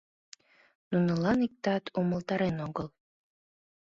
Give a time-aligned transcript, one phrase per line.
[0.91, 2.87] Нунылан иктат умылтарен огыл.